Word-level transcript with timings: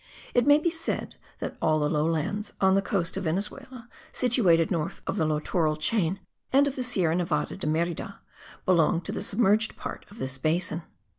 It 0.33 0.47
may 0.47 0.57
be 0.57 0.71
said 0.71 1.13
that 1.37 1.57
all 1.61 1.79
the 1.79 1.87
low 1.87 2.05
lands 2.07 2.53
on 2.59 2.73
the 2.73 2.81
coast 2.81 3.17
of 3.17 3.25
Venezuela 3.25 3.87
situated 4.11 4.71
north 4.71 5.03
of 5.05 5.15
the 5.15 5.27
littoral 5.27 5.75
chain 5.75 6.19
and 6.51 6.65
of 6.65 6.75
the 6.75 6.83
Sierra 6.83 7.13
Nevada 7.15 7.55
de 7.55 7.67
Merida 7.67 8.19
belong 8.65 9.01
to 9.01 9.11
the 9.11 9.21
submerged 9.21 9.77
part 9.77 10.07
of 10.09 10.17
this 10.17 10.39
basin. 10.39 10.81